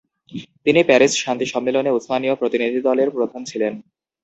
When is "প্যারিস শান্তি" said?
0.83-1.45